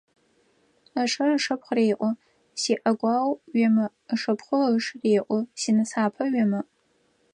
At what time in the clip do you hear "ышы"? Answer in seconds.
1.01-1.25, 4.77-4.93